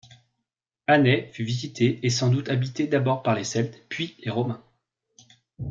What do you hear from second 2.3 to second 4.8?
doute habitée d'abord par les Celtes puis les Romains.